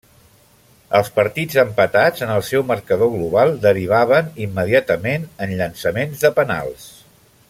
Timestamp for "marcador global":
2.71-3.53